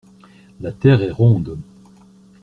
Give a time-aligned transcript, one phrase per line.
[0.61, 1.59] La terre est ronde.